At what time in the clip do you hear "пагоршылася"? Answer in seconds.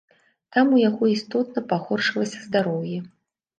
1.75-2.43